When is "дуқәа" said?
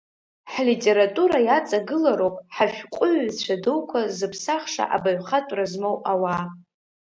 3.63-3.99